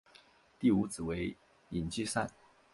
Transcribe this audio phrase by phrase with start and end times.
[0.59, 1.37] 第五子为
[1.69, 2.27] 尹继善。